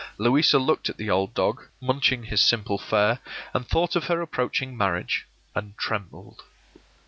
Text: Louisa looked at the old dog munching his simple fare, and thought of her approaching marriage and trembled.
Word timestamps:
Louisa 0.17 0.57
looked 0.57 0.89
at 0.89 0.97
the 0.97 1.11
old 1.11 1.31
dog 1.35 1.67
munching 1.79 2.23
his 2.23 2.41
simple 2.41 2.79
fare, 2.79 3.19
and 3.53 3.67
thought 3.67 3.95
of 3.95 4.05
her 4.05 4.19
approaching 4.19 4.75
marriage 4.75 5.27
and 5.53 5.77
trembled. 5.77 6.41